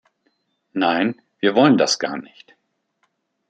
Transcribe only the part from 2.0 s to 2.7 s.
nicht.